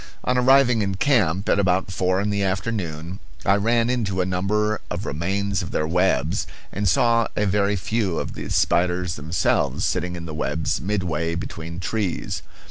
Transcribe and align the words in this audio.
On 0.23 0.35
arriving 0.35 0.81
in 0.81 0.95
camp, 0.95 1.47
at 1.47 1.59
about 1.59 1.91
four 1.91 2.19
in 2.19 2.31
the 2.31 2.41
afternoon, 2.41 3.19
I 3.45 3.53
ran 3.53 3.87
into 3.87 4.19
a 4.19 4.25
number 4.25 4.81
of 4.89 5.05
remains 5.05 5.61
of 5.61 5.69
their 5.69 5.85
webs, 5.85 6.47
and 6.71 6.89
saw 6.89 7.27
a 7.35 7.45
very 7.45 7.75
few 7.75 8.17
of 8.17 8.33
the 8.33 8.49
spiders 8.49 9.13
themselves 9.13 9.85
sitting 9.85 10.15
in 10.15 10.25
the 10.25 10.33
webs 10.33 10.81
midway 10.81 11.35
between 11.35 11.79
trees. 11.79 12.41